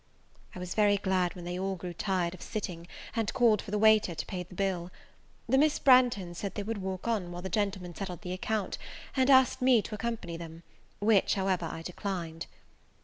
[0.55, 3.77] I was very glad when they all grew tired of sitting, and called for the
[3.77, 4.89] waiter to pay the bill.
[5.47, 8.79] The Miss Branghtons said they would walk on while the gentlemen settled the account,
[9.15, 10.63] and asked me to accompany them;
[10.99, 12.47] which, however, I declined.